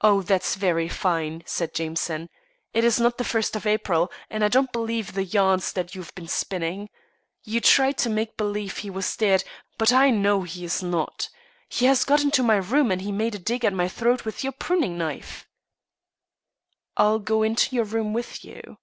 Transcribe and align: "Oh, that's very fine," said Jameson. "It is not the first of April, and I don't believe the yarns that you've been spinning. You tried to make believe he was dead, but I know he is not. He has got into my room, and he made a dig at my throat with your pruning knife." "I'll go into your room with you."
"Oh, 0.00 0.22
that's 0.22 0.54
very 0.54 0.88
fine," 0.88 1.42
said 1.44 1.74
Jameson. 1.74 2.30
"It 2.72 2.84
is 2.84 2.98
not 2.98 3.18
the 3.18 3.24
first 3.24 3.54
of 3.54 3.66
April, 3.66 4.10
and 4.30 4.42
I 4.42 4.48
don't 4.48 4.72
believe 4.72 5.12
the 5.12 5.24
yarns 5.26 5.72
that 5.74 5.94
you've 5.94 6.14
been 6.14 6.26
spinning. 6.26 6.88
You 7.42 7.60
tried 7.60 7.98
to 7.98 8.08
make 8.08 8.38
believe 8.38 8.78
he 8.78 8.88
was 8.88 9.14
dead, 9.14 9.44
but 9.76 9.92
I 9.92 10.08
know 10.08 10.44
he 10.44 10.64
is 10.64 10.82
not. 10.82 11.28
He 11.68 11.84
has 11.84 12.02
got 12.04 12.22
into 12.22 12.42
my 12.42 12.56
room, 12.56 12.90
and 12.90 13.02
he 13.02 13.12
made 13.12 13.34
a 13.34 13.38
dig 13.38 13.62
at 13.62 13.74
my 13.74 13.88
throat 13.88 14.24
with 14.24 14.42
your 14.42 14.54
pruning 14.54 14.96
knife." 14.96 15.46
"I'll 16.96 17.18
go 17.18 17.42
into 17.42 17.76
your 17.76 17.84
room 17.84 18.14
with 18.14 18.42
you." 18.42 18.78